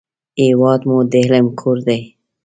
هېواد 0.43 0.81
مو 0.89 0.97
د 1.11 1.13
علم 1.23 1.47
کور 1.59 1.77
دی 1.87 1.99